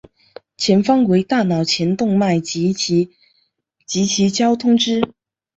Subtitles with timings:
[0.57, 5.07] 前方为大脑前动脉及其交通支。